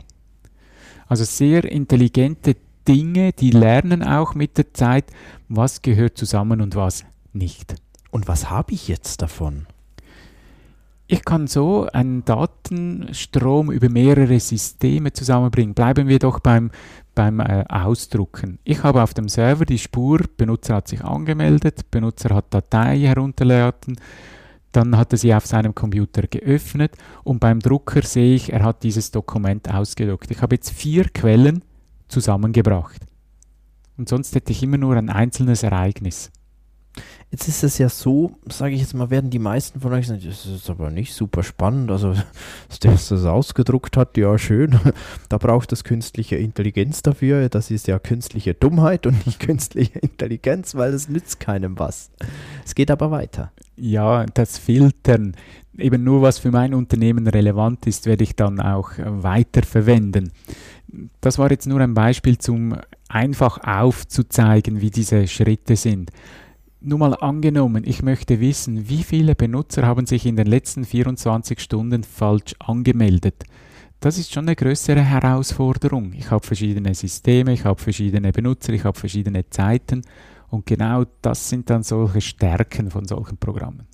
Also 1.06 1.24
sehr 1.24 1.64
intelligente 1.64 2.56
Dinge, 2.86 3.32
die 3.32 3.50
lernen 3.50 4.02
auch 4.02 4.34
mit 4.34 4.58
der 4.58 4.72
Zeit, 4.74 5.06
was 5.48 5.82
gehört 5.82 6.18
zusammen 6.18 6.60
und 6.60 6.76
was 6.76 7.04
nicht. 7.32 7.76
Und 8.10 8.28
was 8.28 8.50
habe 8.50 8.72
ich 8.72 8.88
jetzt 8.88 9.22
davon? 9.22 9.66
Ich 11.06 11.24
kann 11.24 11.46
so 11.46 11.86
einen 11.92 12.24
Datenstrom 12.24 13.70
über 13.70 13.90
mehrere 13.90 14.40
Systeme 14.40 15.12
zusammenbringen. 15.12 15.74
Bleiben 15.74 16.08
wir 16.08 16.18
doch 16.18 16.40
beim, 16.40 16.70
beim 17.14 17.40
äh, 17.40 17.64
Ausdrucken. 17.68 18.58
Ich 18.64 18.82
habe 18.82 19.02
auf 19.02 19.12
dem 19.12 19.28
Server 19.28 19.66
die 19.66 19.78
Spur, 19.78 20.20
Benutzer 20.36 20.76
hat 20.76 20.88
sich 20.88 21.04
angemeldet, 21.04 21.90
Benutzer 21.90 22.34
hat 22.34 22.54
Datei 22.54 23.00
herunterladen, 23.00 23.98
Dann 24.72 24.96
hat 24.96 25.12
er 25.12 25.18
sie 25.18 25.34
auf 25.34 25.46
seinem 25.46 25.74
Computer 25.74 26.22
geöffnet 26.22 26.92
und 27.22 27.38
beim 27.38 27.60
Drucker 27.60 28.02
sehe 28.02 28.34
ich, 28.34 28.52
er 28.52 28.64
hat 28.64 28.82
dieses 28.82 29.10
Dokument 29.10 29.72
ausgedruckt. 29.72 30.30
Ich 30.30 30.40
habe 30.40 30.54
jetzt 30.54 30.70
vier 30.70 31.04
Quellen 31.10 31.62
zusammengebracht. 32.08 33.00
Und 33.96 34.08
sonst 34.08 34.34
hätte 34.34 34.52
ich 34.52 34.62
immer 34.62 34.78
nur 34.78 34.96
ein 34.96 35.08
einzelnes 35.08 35.62
Ereignis. 35.62 36.30
Jetzt 37.30 37.48
ist 37.48 37.64
es 37.64 37.78
ja 37.78 37.88
so, 37.88 38.36
sage 38.48 38.74
ich 38.74 38.80
jetzt 38.80 38.94
mal, 38.94 39.10
werden 39.10 39.28
die 39.28 39.40
meisten 39.40 39.80
von 39.80 39.92
euch 39.92 40.06
sagen, 40.06 40.22
das 40.24 40.46
ist 40.46 40.70
aber 40.70 40.90
nicht 40.90 41.12
super 41.14 41.42
spannend. 41.42 41.90
Also, 41.90 42.14
dass 42.68 42.78
der 42.78 42.92
das 42.92 43.10
ausgedruckt 43.10 43.96
hat, 43.96 44.16
ja, 44.16 44.38
schön. 44.38 44.78
Da 45.28 45.38
braucht 45.38 45.72
es 45.72 45.82
künstliche 45.82 46.36
Intelligenz 46.36 47.02
dafür. 47.02 47.48
Das 47.48 47.72
ist 47.72 47.88
ja 47.88 47.98
künstliche 47.98 48.54
Dummheit 48.54 49.06
und 49.06 49.26
nicht 49.26 49.40
künstliche 49.46 49.98
Intelligenz, 49.98 50.76
weil 50.76 50.94
es 50.94 51.08
nützt 51.08 51.40
keinem 51.40 51.78
was. 51.78 52.10
Es 52.64 52.74
geht 52.74 52.90
aber 52.90 53.10
weiter. 53.10 53.50
Ja, 53.76 54.26
das 54.26 54.58
Filtern, 54.58 55.34
eben 55.76 56.04
nur 56.04 56.22
was 56.22 56.38
für 56.38 56.52
mein 56.52 56.72
Unternehmen 56.72 57.26
relevant 57.26 57.86
ist, 57.88 58.06
werde 58.06 58.22
ich 58.22 58.36
dann 58.36 58.60
auch 58.60 58.92
weiter 58.98 59.62
verwenden. 59.62 60.30
Das 61.20 61.38
war 61.38 61.50
jetzt 61.50 61.66
nur 61.66 61.80
ein 61.80 61.94
Beispiel, 61.94 62.38
zum 62.38 62.76
einfach 63.08 63.58
aufzuzeigen, 63.58 64.80
wie 64.80 64.90
diese 64.90 65.26
Schritte 65.26 65.74
sind. 65.74 66.10
Nur 66.86 66.98
mal 66.98 67.14
angenommen, 67.14 67.82
ich 67.86 68.02
möchte 68.02 68.40
wissen, 68.40 68.90
wie 68.90 69.04
viele 69.04 69.34
Benutzer 69.34 69.86
haben 69.86 70.04
sich 70.04 70.26
in 70.26 70.36
den 70.36 70.46
letzten 70.46 70.84
24 70.84 71.58
Stunden 71.58 72.04
falsch 72.04 72.54
angemeldet. 72.58 73.44
Das 74.00 74.18
ist 74.18 74.34
schon 74.34 74.44
eine 74.44 74.54
größere 74.54 75.00
Herausforderung. 75.00 76.12
Ich 76.12 76.30
habe 76.30 76.46
verschiedene 76.46 76.94
Systeme, 76.94 77.54
ich 77.54 77.64
habe 77.64 77.80
verschiedene 77.80 78.32
Benutzer, 78.32 78.74
ich 78.74 78.84
habe 78.84 78.98
verschiedene 78.98 79.48
Zeiten 79.48 80.02
und 80.50 80.66
genau 80.66 81.04
das 81.22 81.48
sind 81.48 81.70
dann 81.70 81.82
solche 81.82 82.20
Stärken 82.20 82.90
von 82.90 83.06
solchen 83.06 83.38
Programmen. 83.38 83.86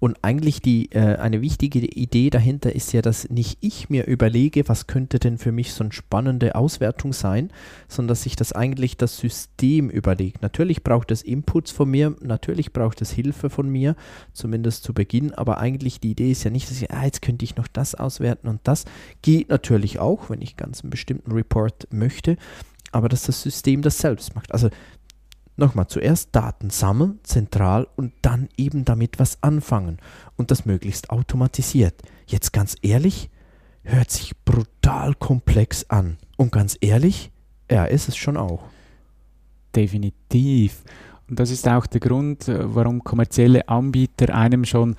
Und 0.00 0.18
eigentlich 0.22 0.62
die, 0.62 0.92
äh, 0.92 1.16
eine 1.16 1.40
wichtige 1.40 1.80
Idee 1.80 2.30
dahinter 2.30 2.74
ist 2.74 2.92
ja, 2.92 3.02
dass 3.02 3.28
nicht 3.30 3.58
ich 3.60 3.90
mir 3.90 4.06
überlege, 4.06 4.68
was 4.68 4.86
könnte 4.86 5.18
denn 5.18 5.38
für 5.38 5.50
mich 5.50 5.72
so 5.72 5.82
eine 5.82 5.92
spannende 5.92 6.54
Auswertung 6.54 7.12
sein, 7.12 7.50
sondern 7.88 8.08
dass 8.08 8.22
sich 8.22 8.36
das 8.36 8.52
eigentlich 8.52 8.96
das 8.96 9.18
System 9.18 9.90
überlegt. 9.90 10.42
Natürlich 10.42 10.84
braucht 10.84 11.10
es 11.10 11.22
Inputs 11.22 11.72
von 11.72 11.90
mir, 11.90 12.14
natürlich 12.20 12.72
braucht 12.72 13.02
es 13.02 13.10
Hilfe 13.10 13.50
von 13.50 13.68
mir, 13.68 13.96
zumindest 14.32 14.84
zu 14.84 14.94
Beginn, 14.94 15.34
aber 15.34 15.58
eigentlich 15.58 16.00
die 16.00 16.12
Idee 16.12 16.30
ist 16.30 16.44
ja 16.44 16.50
nicht, 16.50 16.70
dass 16.70 16.80
ich, 16.80 16.90
ah, 16.92 17.04
jetzt 17.04 17.22
könnte 17.22 17.44
ich 17.44 17.56
noch 17.56 17.68
das 17.68 17.94
auswerten 17.94 18.48
und 18.48 18.60
das 18.64 18.84
geht 19.22 19.48
natürlich 19.48 19.98
auch, 19.98 20.30
wenn 20.30 20.42
ich 20.42 20.56
ganz 20.56 20.82
einen 20.82 20.90
bestimmten 20.90 21.32
Report 21.32 21.88
möchte, 21.90 22.36
aber 22.92 23.08
dass 23.08 23.24
das 23.24 23.42
System 23.42 23.82
das 23.82 23.98
selbst 23.98 24.34
macht. 24.34 24.52
Also 24.52 24.70
Nochmal, 25.58 25.88
zuerst 25.88 26.36
Daten 26.36 26.70
sammeln, 26.70 27.18
zentral 27.24 27.88
und 27.96 28.12
dann 28.22 28.48
eben 28.56 28.84
damit 28.84 29.18
was 29.18 29.42
anfangen 29.42 29.98
und 30.36 30.52
das 30.52 30.66
möglichst 30.66 31.10
automatisiert. 31.10 32.00
Jetzt 32.28 32.52
ganz 32.52 32.76
ehrlich, 32.80 33.28
hört 33.82 34.08
sich 34.08 34.36
brutal 34.44 35.14
komplex 35.14 35.84
an. 35.90 36.16
Und 36.36 36.52
ganz 36.52 36.78
ehrlich, 36.80 37.32
ja, 37.68 37.86
ist 37.86 38.08
es 38.08 38.16
schon 38.16 38.36
auch. 38.36 38.62
Definitiv. 39.74 40.84
Und 41.28 41.40
das 41.40 41.50
ist 41.50 41.66
auch 41.66 41.86
der 41.86 42.00
Grund, 42.00 42.46
äh, 42.46 42.74
warum 42.74 43.02
kommerzielle 43.02 43.68
Anbieter 43.68 44.32
einem 44.32 44.64
schon 44.64 44.94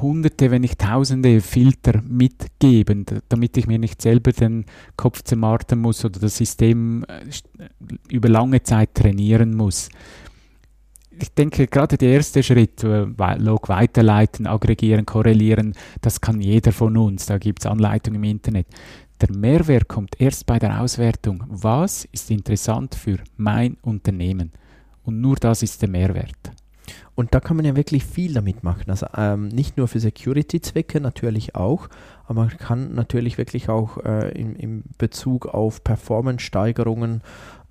hunderte, 0.00 0.50
wenn 0.50 0.62
nicht 0.62 0.78
tausende 0.78 1.40
Filter 1.40 2.02
mitgeben, 2.02 3.06
damit 3.28 3.56
ich 3.56 3.66
mir 3.66 3.78
nicht 3.78 4.00
selber 4.02 4.32
den 4.32 4.64
Kopf 4.96 5.22
zermartern 5.22 5.80
muss 5.80 6.04
oder 6.04 6.20
das 6.20 6.36
System 6.36 7.04
äh, 7.04 7.68
über 8.08 8.28
lange 8.28 8.62
Zeit 8.62 8.94
trainieren 8.94 9.54
muss. 9.54 9.88
Ich 11.20 11.34
denke, 11.34 11.66
gerade 11.66 11.98
der 11.98 12.10
erste 12.10 12.42
Schritt, 12.42 12.84
äh, 12.84 13.06
Log 13.38 13.68
weiterleiten, 13.68 14.46
aggregieren, 14.46 15.04
korrelieren, 15.04 15.74
das 16.00 16.20
kann 16.20 16.40
jeder 16.40 16.72
von 16.72 16.96
uns. 16.96 17.26
Da 17.26 17.38
gibt 17.38 17.60
es 17.60 17.66
Anleitungen 17.66 18.22
im 18.22 18.30
Internet. 18.30 18.66
Der 19.20 19.34
Mehrwert 19.36 19.88
kommt 19.88 20.20
erst 20.20 20.46
bei 20.46 20.60
der 20.60 20.80
Auswertung. 20.80 21.42
Was 21.48 22.04
ist 22.12 22.30
interessant 22.30 22.94
für 22.94 23.18
mein 23.36 23.76
Unternehmen? 23.82 24.52
Und 25.02 25.20
nur 25.20 25.36
das 25.36 25.62
ist 25.62 25.82
der 25.82 25.88
Mehrwert. 25.88 26.52
Und 27.14 27.34
da 27.34 27.40
kann 27.40 27.56
man 27.56 27.66
ja 27.66 27.76
wirklich 27.76 28.04
viel 28.04 28.34
damit 28.34 28.62
machen. 28.62 28.90
Also 28.90 29.06
ähm, 29.16 29.48
nicht 29.48 29.76
nur 29.76 29.88
für 29.88 30.00
Security-Zwecke, 30.00 31.00
natürlich 31.00 31.54
auch, 31.54 31.88
aber 32.26 32.42
man 32.42 32.48
kann 32.50 32.94
natürlich 32.94 33.38
wirklich 33.38 33.68
auch 33.68 33.98
äh, 34.04 34.30
in, 34.38 34.56
in 34.56 34.84
Bezug 34.98 35.46
auf 35.46 35.82
Performance-Steigerungen 35.84 37.22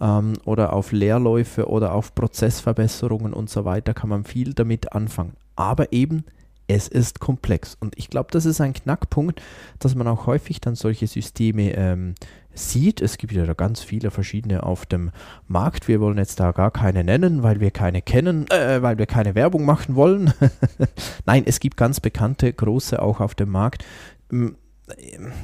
ähm, 0.02 0.34
oder 0.46 0.74
auf 0.74 0.92
Leerläufe 0.92 1.68
oder 1.68 1.94
auf 1.94 2.16
Prozessverbesserungen 2.16 3.34
und 3.34 3.50
so 3.50 3.66
weiter, 3.66 3.94
kann 3.94 4.10
man 4.10 4.24
viel 4.24 4.54
damit 4.54 4.94
anfangen. 4.94 5.34
Aber 5.56 5.92
eben 5.94 6.24
es 6.68 6.88
ist 6.88 7.20
komplex. 7.20 7.78
Und 7.80 7.98
ich 7.98 8.10
glaube, 8.10 8.30
das 8.32 8.46
ist 8.46 8.62
ein 8.62 8.74
Knackpunkt, 8.74 9.42
dass 9.80 9.96
man 9.96 10.08
auch 10.08 10.28
häufig 10.28 10.60
dann 10.60 10.76
solche 10.76 11.08
Systeme 11.08 11.74
ähm, 11.76 12.16
sieht. 12.58 13.02
Es 13.02 13.18
gibt 13.18 13.34
ja 13.34 13.46
da 13.46 13.54
ganz 13.54 13.82
viele 13.82 14.12
verschiedene 14.12 14.64
auf 14.64 14.86
dem 14.86 15.12
Markt. 15.48 15.88
Wir 15.88 16.02
wollen 16.02 16.18
jetzt 16.18 16.40
da 16.40 16.52
gar 16.52 16.72
keine 16.72 17.04
nennen, 17.04 17.44
weil 17.44 17.60
wir 17.60 17.72
keine 17.72 18.02
kennen, 18.02 18.50
äh, 18.50 18.82
weil 18.82 18.98
wir 18.98 19.06
keine 19.06 19.36
Werbung 19.36 19.66
machen 19.66 19.96
wollen. 19.96 20.34
Nein, 21.26 21.44
es 21.46 21.60
gibt 21.60 21.78
ganz 21.78 22.00
bekannte, 22.00 22.52
große 22.52 23.02
auch 23.02 23.20
auf 23.20 23.36
dem 23.36 23.50
Markt. 23.50 23.86
Ähm, 24.32 24.56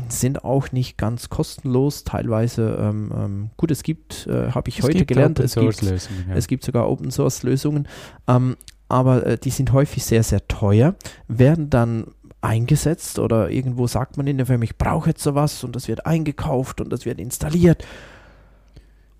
sind 0.08 0.46
auch 0.46 0.72
nicht 0.72 0.98
ganz 0.98 1.30
kostenlos, 1.30 2.06
teilweise 2.06 2.78
ähm, 2.80 3.12
ähm, 3.14 3.50
gut, 3.58 3.72
es 3.72 3.84
gibt, 3.84 4.26
äh, 4.28 4.52
habe 4.52 4.70
ich 4.70 4.80
es 4.80 4.86
heute 4.86 5.06
gelernt, 5.06 5.38
es 5.40 5.56
gibt, 5.56 5.82
ja. 5.82 5.96
es 6.34 6.48
gibt 6.48 6.64
sogar 6.64 6.90
Open 6.90 7.12
Source 7.12 7.44
Lösungen, 7.44 7.90
ähm, 8.28 8.56
aber 8.88 9.26
äh, 9.26 9.38
die 9.38 9.50
sind 9.50 9.74
häufig 9.74 10.06
sehr, 10.06 10.24
sehr 10.24 10.48
teuer, 10.48 10.96
werden 11.28 11.70
dann 11.70 12.08
eingesetzt 12.44 13.20
oder 13.20 13.50
irgendwo 13.50 13.88
sagt 13.88 14.18
man 14.18 14.28
in 14.28 14.38
der 14.38 14.46
Firma, 14.46 14.64
ich 14.64 14.78
brauche 14.78 15.10
jetzt 15.10 15.24
sowas 15.24 15.64
und 15.64 15.76
das 15.76 15.88
wird 15.88 16.06
eingekauft 16.06 16.82
und 16.82 16.92
das 16.92 17.06
wird 17.06 17.20
installiert. 17.20 17.86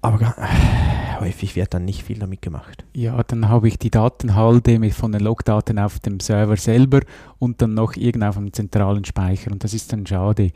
Aber 0.02 0.36
äh, 0.38 1.03
häufig 1.20 1.56
wird 1.56 1.74
dann 1.74 1.86
nicht 1.86 2.04
viel 2.04 2.20
damit 2.20 2.42
gemacht. 2.42 2.86
Ja, 2.94 3.22
dann 3.24 3.50
habe 3.50 3.68
ich 3.68 3.80
die 3.80 3.90
Datenhalde 3.90 4.80
mit 4.80 4.94
von 4.94 5.12
den 5.12 5.22
Logdaten 5.22 5.80
auf 5.80 6.00
dem 6.00 6.20
Server 6.20 6.58
selber 6.58 7.02
und 7.40 7.62
dann 7.62 7.74
noch 7.74 7.96
irgendwo 7.96 8.28
auf 8.28 8.36
dem 8.36 8.54
zentralen 8.54 9.06
Speicher 9.06 9.52
und 9.52 9.64
das 9.64 9.74
ist 9.74 9.92
dann 9.94 10.06
schade. 10.06 10.52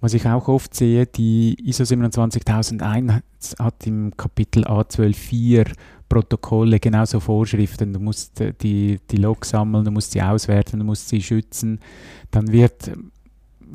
Was 0.00 0.14
ich 0.14 0.26
auch 0.26 0.48
oft 0.48 0.74
sehe, 0.74 1.06
die 1.06 1.56
ISO 1.64 1.84
27001 1.84 3.22
hat 3.58 3.86
im 3.86 4.16
Kapitel 4.16 4.64
A12.4 4.64 5.72
Protokolle, 6.12 6.78
genauso 6.78 7.20
Vorschriften. 7.20 7.94
Du 7.94 7.98
musst 7.98 8.38
äh, 8.42 8.52
die, 8.52 9.00
die 9.10 9.16
Logs 9.16 9.48
sammeln, 9.48 9.82
du 9.82 9.90
musst 9.90 10.12
sie 10.12 10.20
auswerten, 10.20 10.78
du 10.78 10.84
musst 10.84 11.08
sie 11.08 11.22
schützen. 11.22 11.80
Dann 12.30 12.52
wird, 12.52 12.90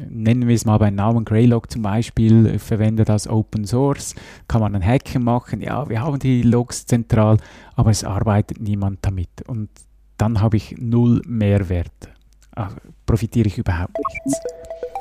nennen 0.10 0.48
wir 0.48 0.56
es 0.56 0.66
mal 0.66 0.78
beim 0.78 0.96
Namen 0.96 1.26
Greylog 1.26 1.72
zum 1.72 1.82
Beispiel, 1.82 2.60
verwendet 2.60 3.10
als 3.10 3.28
Open 3.28 3.66
Source, 3.66 4.16
kann 4.48 4.62
man 4.62 4.76
ein 4.76 4.86
Hacken 4.86 5.24
machen. 5.24 5.62
Ja, 5.62 5.90
wir 5.90 6.02
haben 6.02 6.20
die 6.20 6.42
Logs 6.42 6.86
zentral, 6.86 7.38
aber 7.76 7.92
es 7.92 8.04
arbeitet 8.04 8.60
niemand 8.60 9.00
damit. 9.02 9.30
Und 9.48 9.70
dann 10.18 10.42
habe 10.42 10.58
ich 10.58 10.76
null 10.78 11.22
Mehrwert. 11.26 12.10
Also 12.52 12.76
profitiere 13.06 13.48
ich 13.48 13.58
überhaupt 13.58 13.96
nichts. 13.98 14.40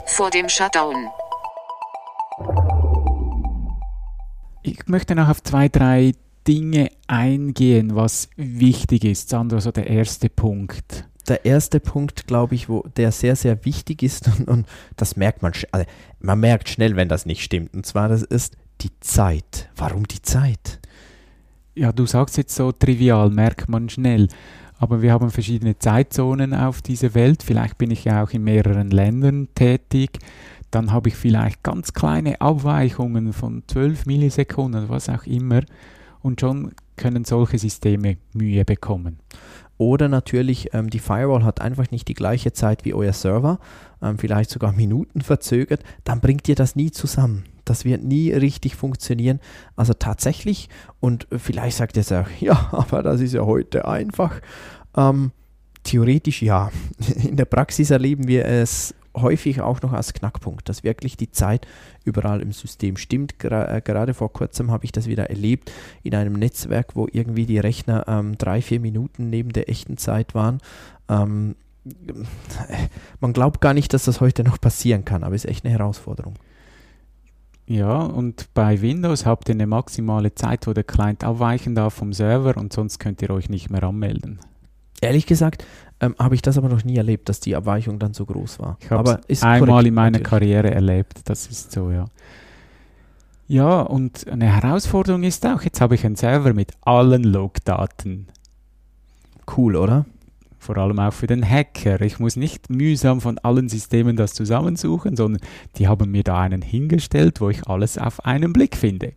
Vor 0.07 0.31
dem 0.31 0.49
Shutdown. 0.49 0.95
Ich 4.63 4.87
möchte 4.89 5.15
noch 5.15 5.29
auf 5.29 5.43
zwei, 5.43 5.69
drei 5.69 6.13
Dinge 6.47 6.91
eingehen, 7.07 7.97
was 7.97 8.29
wichtig 8.37 9.05
ist. 9.05 9.29
Sandra, 9.29 9.61
so 9.61 9.73
der 9.73 9.87
erste 9.87 10.29
Punkt. 10.29 11.09
Der 11.29 11.45
erste 11.45 11.81
Punkt, 11.81 12.27
glaube 12.27 12.55
ich, 12.55 12.69
wo 12.69 12.85
der 12.97 13.13
sehr, 13.13 13.37
sehr 13.37 13.65
wichtig 13.65 14.03
ist 14.03 14.29
und, 14.39 14.49
und 14.49 14.67
das 14.97 15.17
merkt 15.17 15.43
man, 15.43 15.53
also 15.73 15.87
man 16.21 16.41
merkt 16.41 16.69
schnell, 16.69 16.97
wenn 16.97 17.09
das 17.09 17.27
nicht 17.27 17.43
stimmt. 17.43 17.75
Und 17.75 17.87
zwar, 17.87 18.09
das 18.09 18.23
ist 18.23 18.57
die 18.81 18.91
Zeit. 19.01 19.69
Warum 19.77 20.07
die 20.07 20.23
Zeit? 20.23 20.81
Ja, 21.75 21.93
du 21.93 22.07
sagst 22.07 22.37
jetzt 22.37 22.55
so 22.55 22.73
trivial, 22.73 23.31
merkt 23.31 23.69
man 23.69 23.89
schnell. 23.89 24.29
Aber 24.79 25.01
wir 25.01 25.13
haben 25.13 25.31
verschiedene 25.31 25.79
Zeitzonen 25.79 26.53
auf 26.53 26.83
dieser 26.83 27.15
Welt. 27.15 27.43
Vielleicht 27.43 27.79
bin 27.79 27.91
ich 27.91 28.05
ja 28.05 28.23
auch 28.23 28.31
in 28.31 28.45
mehreren 28.45 28.91
Ländern 28.91 29.49
tätig. 29.55 30.19
Dann 30.71 30.93
habe 30.93 31.09
ich 31.09 31.17
vielleicht 31.17 31.63
ganz 31.63 31.93
kleine 31.95 32.41
Abweichungen 32.41 33.33
von 33.33 33.63
12 33.67 34.05
Millisekunden, 34.07 34.89
was 34.89 35.09
auch 35.09 35.25
immer 35.25 35.63
und 36.23 36.41
schon 36.41 36.73
können 36.97 37.25
solche 37.25 37.59
Systeme 37.59 38.17
Mühe 38.33 38.65
bekommen. 38.65 39.21
Oder 39.79 40.09
natürlich, 40.09 40.73
ähm, 40.73 40.91
die 40.91 40.99
Firewall 40.99 41.45
hat 41.45 41.61
einfach 41.61 41.91
nicht 41.91 42.09
die 42.09 42.15
gleiche 42.15 42.53
Zeit 42.53 42.85
wie 42.85 42.95
euer 42.95 43.13
Server, 43.13 43.59
ähm, 44.03 44.19
vielleicht 44.19 44.51
sogar 44.51 44.73
Minuten 44.73 45.21
verzögert, 45.21 45.83
dann 46.05 46.21
bringt 46.21 46.49
ihr 46.49 46.55
das 46.55 46.77
nie 46.77 46.91
zusammen. 46.91 47.45
Das 47.65 47.85
wird 47.85 48.03
nie 48.03 48.33
richtig 48.33 48.77
funktionieren. 48.77 49.41
Also 49.75 49.93
tatsächlich, 49.93 50.69
und 51.01 51.27
vielleicht 51.37 51.77
sagt 51.77 51.97
ihr 51.97 52.03
es 52.03 52.13
auch, 52.13 52.29
ja, 52.41 52.69
aber 52.73 53.03
das 53.03 53.21
ist 53.21 53.35
ja 53.35 53.45
heute 53.45 53.87
einfach. 53.87 54.41
Ähm, 54.97 55.33
theoretisch 55.83 56.43
ja. 56.43 56.71
In 57.23 57.37
der 57.37 57.45
Praxis 57.45 57.91
erleben 57.91 58.29
wir 58.29 58.45
es 58.47 58.95
häufig 59.17 59.61
auch 59.61 59.83
noch 59.83 59.93
als 59.93 60.13
Knackpunkt, 60.13 60.69
dass 60.69 60.85
wirklich 60.85 61.17
die 61.17 61.31
Zeit 61.31 61.67
überall 62.05 62.41
im 62.41 62.53
System 62.53 62.97
stimmt. 62.97 63.39
Ger 63.39 63.75
äh, 63.75 63.81
gerade 63.81 64.15
vor 64.15 64.33
kurzem 64.33 64.71
habe 64.71 64.85
ich 64.85 64.93
das 64.93 65.07
wieder 65.07 65.31
erlebt 65.31 65.73
in 66.03 66.15
einem 66.15 66.35
Netzwerk, 66.35 66.95
wo 66.95 67.09
irgendwie 67.11 67.47
die 67.47 67.59
Rechner 67.59 68.05
ähm, 68.07 68.39
drei, 68.39 68.63
vier 68.63 68.81
Minuten 68.81 69.31
neben 69.31 69.53
der 69.53 69.69
echten 69.69 69.97
Zeit 69.97 70.35
waren. 70.35 70.61
Ähm, 71.09 71.57
man 73.21 73.33
glaubt 73.33 73.61
gar 73.61 73.75
nicht, 73.75 73.93
dass 73.93 74.05
das 74.05 74.21
heute 74.21 74.45
noch 74.45 74.61
passieren 74.61 75.05
kann, 75.05 75.23
aber 75.23 75.35
ist 75.35 75.47
echt 75.47 75.65
eine 75.65 75.73
Herausforderung. 75.73 76.35
Ja, 77.69 77.99
und 77.99 78.49
bei 78.55 78.81
Windows 78.81 79.27
habt 79.27 79.49
ihr 79.49 79.55
eine 79.55 79.67
maximale 79.67 80.35
Zeit, 80.35 80.67
wo 80.67 80.73
der 80.73 80.85
Client 80.85 81.25
abweichen 81.25 81.75
darf 81.75 81.95
vom 81.95 82.13
Server 82.13 82.57
und 82.57 82.73
sonst 82.73 83.01
könnt 83.01 83.23
ihr 83.23 83.31
euch 83.31 83.49
nicht 83.49 83.71
mehr 83.71 83.83
anmelden. 83.83 84.39
Ehrlich 85.01 85.27
gesagt 85.27 85.65
ähm, 86.01 86.15
habe 86.19 86.35
ich 86.35 86.43
das 86.43 86.59
aber 86.59 86.69
noch 86.69 86.85
nie 86.85 86.97
erlebt, 86.97 87.29
dass 87.29 87.41
die 87.41 87.57
Abweichung 87.57 87.99
dann 87.99 88.15
so 88.15 88.27
groß 88.27 88.59
war. 88.59 88.79
Ich 88.81 88.91
habe 88.91 89.21
es 89.29 89.43
einmal 89.43 89.69
korrekt, 89.69 89.89
in 89.89 89.95
meiner 89.95 90.11
natürlich. 90.19 90.29
Karriere 90.29 90.71
erlebt, 90.71 91.21
das 91.25 91.47
ist 91.47 91.73
so, 91.73 91.91
ja. 91.91 92.07
Ja, 93.49 93.81
und 93.83 94.27
eine 94.29 94.47
Herausforderung 94.47 95.23
ist 95.23 95.47
auch, 95.47 95.63
jetzt 95.63 95.81
habe 95.81 95.95
ich 95.95 96.05
einen 96.05 96.17
Server 96.17 96.53
mit 96.53 96.73
allen 96.83 97.23
Logdaten. 97.23 98.27
Cool, 99.57 99.77
oder? 99.77 100.05
vor 100.67 100.77
allem 100.77 100.99
auch 100.99 101.13
für 101.13 101.27
den 101.29 101.49
Hacker. 101.49 102.01
Ich 102.03 102.19
muss 102.19 102.37
nicht 102.37 102.69
mühsam 102.69 103.21
von 103.21 103.39
allen 103.39 103.69
Systemen 103.69 104.17
das 104.17 104.35
zusammensuchen, 104.35 105.17
sondern 105.17 105.41
die 105.77 105.89
haben 105.89 106.11
mir 106.11 106.25
da 106.25 106.41
einen 106.41 106.61
hingestellt, 106.61 107.41
wo 107.41 107.49
ich 107.49 107.67
alles 107.69 107.97
auf 107.97 108.25
einen 108.27 108.53
Blick 108.53 108.77
finde. 108.77 109.13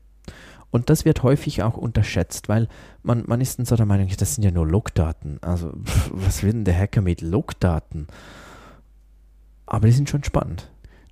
Und 0.72 0.90
das 0.90 1.06
wird 1.06 1.24
häufig 1.24 1.64
auch 1.64 1.78
unterschätzt, 1.78 2.48
weil 2.48 2.68
man, 3.02 3.24
man 3.26 3.42
ist 3.42 3.58
dann 3.58 3.66
so 3.66 3.76
der 3.76 3.86
Meinung, 3.86 4.10
das 4.18 4.36
sind 4.36 4.44
ja 4.44 4.52
nur 4.52 4.68
Logdaten. 4.68 5.40
Also, 5.42 5.72
was 6.12 6.44
will 6.44 6.52
denn 6.52 6.66
der 6.66 6.78
Hacker 6.78 7.02
mit 7.02 7.22
Logdaten? 7.22 8.08
Aber 9.66 9.88
die 9.88 9.94
sind 9.94 10.10
schon 10.10 10.24
spannend. 10.24 10.70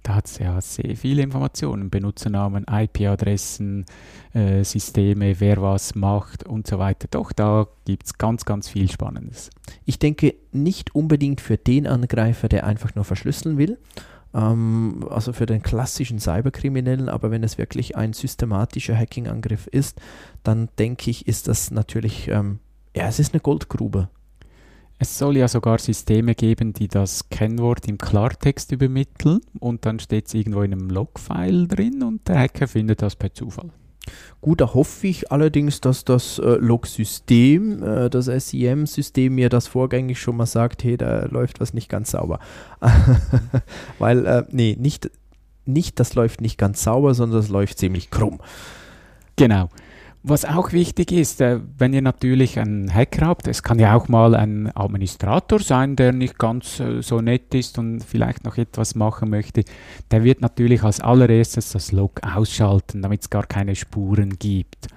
Da 0.07 0.15
hat 0.15 0.27
es 0.27 0.37
ja 0.37 0.61
sehr 0.61 0.95
viele 0.95 1.21
Informationen, 1.21 1.89
Benutzernamen, 1.89 2.65
IP-Adressen, 2.71 3.85
äh, 4.33 4.63
Systeme, 4.63 5.39
wer 5.41 5.61
was 5.61 5.95
macht 5.95 6.45
und 6.45 6.65
so 6.65 6.79
weiter. 6.79 7.09
Doch, 7.11 7.33
da 7.33 7.67
gibt 7.83 8.05
es 8.05 8.17
ganz, 8.17 8.45
ganz 8.45 8.69
viel 8.69 8.89
Spannendes. 8.89 9.49
Ich 9.83 9.99
denke 9.99 10.35
nicht 10.53 10.95
unbedingt 10.95 11.41
für 11.41 11.57
den 11.57 11.87
Angreifer, 11.87 12.47
der 12.47 12.65
einfach 12.65 12.95
nur 12.95 13.03
verschlüsseln 13.03 13.57
will, 13.57 13.77
ähm, 14.37 15.05
also 15.09 15.33
für 15.33 15.47
den 15.47 15.61
klassischen 15.61 16.19
Cyberkriminellen, 16.19 17.09
aber 17.09 17.31
wenn 17.31 17.43
es 17.43 17.57
wirklich 17.57 17.97
ein 17.97 18.13
systematischer 18.13 18.95
Hacking-Angriff 18.95 19.67
ist, 19.67 19.99
dann 20.43 20.69
denke 20.77 21.09
ich, 21.09 21.27
ist 21.27 21.47
das 21.47 21.71
natürlich, 21.71 22.27
ähm, 22.27 22.59
ja, 22.95 23.07
es 23.07 23.19
ist 23.19 23.33
eine 23.33 23.41
Goldgrube. 23.41 24.09
Es 24.99 25.17
soll 25.17 25.37
ja 25.37 25.47
sogar 25.47 25.77
Systeme 25.77 26.33
geben, 26.33 26.73
die 26.73 26.87
das 26.87 27.29
Kennwort 27.29 27.87
im 27.87 27.97
Klartext 27.97 28.71
übermitteln 28.71 29.41
und 29.59 29.85
dann 29.85 29.99
steht 29.99 30.27
es 30.27 30.33
irgendwo 30.33 30.61
in 30.61 30.73
einem 30.73 30.89
Logfile 30.89 31.67
drin 31.67 32.01
und 32.03 32.27
der 32.27 32.39
Hacker 32.39 32.67
findet 32.67 33.01
das 33.01 33.15
per 33.15 33.33
Zufall. 33.33 33.71
Gut, 34.41 34.61
da 34.61 34.73
hoffe 34.73 35.07
ich 35.07 35.31
allerdings, 35.31 35.81
dass 35.81 36.05
das 36.05 36.39
äh, 36.39 36.55
Log-System, 36.55 37.83
äh, 37.83 38.09
das 38.09 38.25
SEM-System 38.25 39.35
mir 39.35 39.49
das 39.49 39.67
vorgängig 39.67 40.19
schon 40.19 40.37
mal 40.37 40.45
sagt, 40.45 40.83
hey, 40.83 40.97
da 40.97 41.25
läuft 41.25 41.59
was 41.59 41.73
nicht 41.73 41.89
ganz 41.89 42.11
sauber. 42.11 42.39
Weil, 43.99 44.25
äh, 44.25 44.43
nee, 44.49 44.77
nicht, 44.79 45.09
nicht 45.65 45.99
das 45.99 46.15
läuft 46.15 46.41
nicht 46.41 46.57
ganz 46.57 46.83
sauber, 46.83 47.13
sondern 47.13 47.39
das 47.41 47.49
läuft 47.49 47.79
ziemlich 47.79 48.09
krumm. 48.11 48.39
Genau. 49.35 49.69
Was 50.29 50.43
auch 50.43 50.73
wichtig 50.73 51.13
ist, 51.13 51.39
äh, 51.39 51.61
wenn 51.77 51.93
ihr 51.93 52.01
natürlich 52.01 52.59
einen 52.59 52.93
Hacker 52.93 53.27
habt, 53.27 53.47
es 53.47 53.63
kann 53.63 53.79
ja 53.79 53.95
auch 53.95 54.09
mal 54.09 54.35
ein 54.35 54.69
Administrator 54.75 55.59
sein, 55.59 55.95
der 55.95 56.11
nicht 56.11 56.37
ganz 56.37 56.81
äh, 56.81 57.01
so 57.01 57.21
nett 57.21 57.55
ist 57.55 57.77
und 57.77 58.01
vielleicht 58.01 58.43
noch 58.43 58.57
etwas 58.57 58.93
machen 58.93 59.29
möchte, 59.29 59.63
der 60.11 60.25
wird 60.25 60.41
natürlich 60.41 60.83
als 60.83 60.99
allererstes 60.99 61.71
das 61.71 61.93
Log 61.93 62.19
ausschalten, 62.23 63.01
damit 63.01 63.21
es 63.21 63.29
gar 63.29 63.45
keine 63.45 63.73
Spuren 63.73 64.37
gibt. 64.37 64.87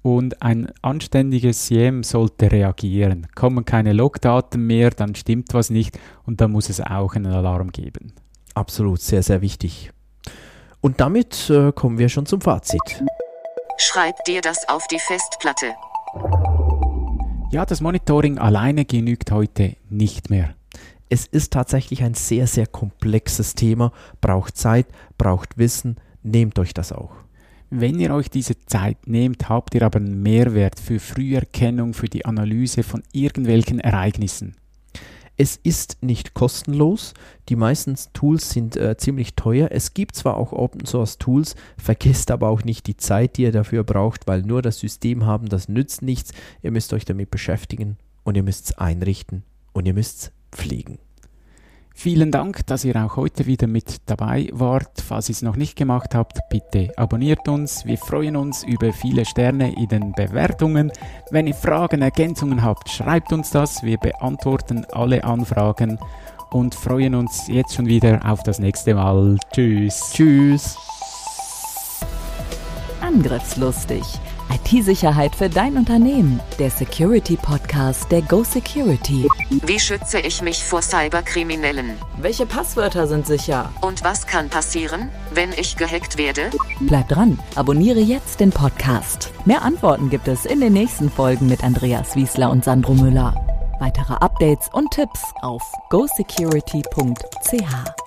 Und 0.00 0.40
ein 0.40 0.72
anständiges 0.80 1.66
CM 1.66 2.02
sollte 2.02 2.50
reagieren. 2.50 3.26
Kommen 3.34 3.66
keine 3.66 3.92
Logdaten 3.92 4.66
mehr, 4.66 4.88
dann 4.88 5.14
stimmt 5.14 5.52
was 5.52 5.68
nicht 5.68 5.98
und 6.24 6.40
dann 6.40 6.50
muss 6.50 6.70
es 6.70 6.80
auch 6.80 7.14
einen 7.14 7.30
Alarm 7.30 7.72
geben. 7.72 8.14
Absolut, 8.54 9.02
sehr, 9.02 9.22
sehr 9.22 9.42
wichtig. 9.42 9.90
Und 10.80 11.02
damit 11.02 11.50
äh, 11.50 11.72
kommen 11.72 11.98
wir 11.98 12.08
schon 12.08 12.24
zum 12.24 12.40
Fazit. 12.40 13.04
Schreib 13.84 14.24
dir 14.26 14.40
das 14.42 14.68
auf 14.68 14.86
die 14.86 15.00
Festplatte. 15.00 15.74
Ja, 17.50 17.66
das 17.66 17.80
Monitoring 17.80 18.38
alleine 18.38 18.84
genügt 18.84 19.32
heute 19.32 19.74
nicht 19.90 20.30
mehr. 20.30 20.54
Es 21.08 21.26
ist 21.26 21.52
tatsächlich 21.52 22.04
ein 22.04 22.14
sehr, 22.14 22.46
sehr 22.46 22.68
komplexes 22.68 23.56
Thema, 23.56 23.90
braucht 24.20 24.56
Zeit, 24.56 24.86
braucht 25.18 25.58
Wissen, 25.58 25.96
nehmt 26.22 26.60
euch 26.60 26.74
das 26.74 26.92
auch. 26.92 27.10
Wenn 27.70 27.98
ihr 27.98 28.14
euch 28.14 28.30
diese 28.30 28.54
Zeit 28.66 29.08
nehmt, 29.08 29.48
habt 29.48 29.74
ihr 29.74 29.82
aber 29.82 29.98
einen 29.98 30.22
Mehrwert 30.22 30.78
für 30.78 31.00
Früherkennung, 31.00 31.92
für 31.92 32.08
die 32.08 32.24
Analyse 32.24 32.84
von 32.84 33.02
irgendwelchen 33.10 33.80
Ereignissen. 33.80 34.54
Es 35.42 35.56
ist 35.56 35.96
nicht 36.02 36.34
kostenlos. 36.34 37.14
Die 37.48 37.56
meisten 37.56 37.96
Tools 38.12 38.50
sind 38.50 38.76
äh, 38.76 38.96
ziemlich 38.96 39.34
teuer. 39.34 39.70
Es 39.72 39.92
gibt 39.92 40.14
zwar 40.14 40.36
auch 40.36 40.52
Open 40.52 40.86
Source 40.86 41.18
Tools, 41.18 41.56
vergesst 41.76 42.30
aber 42.30 42.48
auch 42.48 42.62
nicht 42.62 42.86
die 42.86 42.96
Zeit, 42.96 43.36
die 43.36 43.42
ihr 43.42 43.50
dafür 43.50 43.82
braucht, 43.82 44.28
weil 44.28 44.42
nur 44.42 44.62
das 44.62 44.78
System 44.78 45.26
haben, 45.26 45.48
das 45.48 45.68
nützt 45.68 46.00
nichts. 46.00 46.30
Ihr 46.62 46.70
müsst 46.70 46.92
euch 46.92 47.04
damit 47.04 47.32
beschäftigen 47.32 47.96
und 48.22 48.36
ihr 48.36 48.44
müsst 48.44 48.66
es 48.66 48.78
einrichten 48.78 49.42
und 49.72 49.84
ihr 49.84 49.94
müsst 49.94 50.22
es 50.22 50.32
pflegen. 50.52 51.00
Vielen 51.94 52.30
Dank, 52.30 52.66
dass 52.66 52.84
ihr 52.84 52.96
auch 52.96 53.16
heute 53.16 53.46
wieder 53.46 53.66
mit 53.66 54.02
dabei 54.06 54.48
wart. 54.52 55.00
Falls 55.00 55.28
ihr 55.28 55.34
es 55.34 55.42
noch 55.42 55.56
nicht 55.56 55.76
gemacht 55.76 56.14
habt, 56.14 56.38
bitte 56.50 56.92
abonniert 56.96 57.48
uns. 57.48 57.84
Wir 57.84 57.98
freuen 57.98 58.36
uns 58.36 58.64
über 58.64 58.92
viele 58.92 59.24
Sterne 59.24 59.74
in 59.76 59.88
den 59.88 60.12
Bewertungen. 60.12 60.90
Wenn 61.30 61.46
ihr 61.46 61.54
Fragen, 61.54 62.02
Ergänzungen 62.02 62.62
habt, 62.62 62.88
schreibt 62.88 63.32
uns 63.32 63.50
das. 63.50 63.82
Wir 63.82 63.98
beantworten 63.98 64.84
alle 64.92 65.22
Anfragen 65.24 65.98
und 66.50 66.74
freuen 66.74 67.14
uns 67.14 67.46
jetzt 67.48 67.74
schon 67.74 67.86
wieder 67.86 68.20
auf 68.24 68.42
das 68.42 68.58
nächste 68.58 68.94
Mal. 68.94 69.36
Tschüss. 69.52 70.10
Tschüss. 70.12 70.76
Angriffslustig 73.00 74.02
IT-Sicherheit 74.52 75.34
für 75.34 75.48
dein 75.48 75.76
Unternehmen. 75.76 76.40
Der 76.58 76.70
Security 76.70 77.36
Podcast 77.72 78.12
der 78.12 78.20
Go 78.20 78.44
Security. 78.44 79.26
Wie 79.48 79.80
schütze 79.80 80.20
ich 80.20 80.42
mich 80.42 80.62
vor 80.62 80.82
Cyberkriminellen? 80.82 81.96
Welche 82.18 82.44
Passwörter 82.44 83.06
sind 83.06 83.26
sicher? 83.26 83.72
Und 83.80 84.04
was 84.04 84.26
kann 84.26 84.50
passieren, 84.50 85.08
wenn 85.32 85.52
ich 85.52 85.78
gehackt 85.78 86.18
werde? 86.18 86.50
Bleib 86.80 87.08
dran, 87.08 87.38
abonniere 87.54 88.00
jetzt 88.00 88.40
den 88.40 88.50
Podcast. 88.50 89.30
Mehr 89.46 89.62
Antworten 89.62 90.10
gibt 90.10 90.28
es 90.28 90.44
in 90.44 90.60
den 90.60 90.74
nächsten 90.74 91.10
Folgen 91.10 91.48
mit 91.48 91.64
Andreas 91.64 92.14
Wiesler 92.14 92.50
und 92.50 92.62
Sandro 92.62 92.92
Müller. 92.92 93.34
Weitere 93.80 94.16
Updates 94.16 94.68
und 94.74 94.90
Tipps 94.90 95.22
auf 95.40 95.62
gosecurity.ch. 95.88 98.01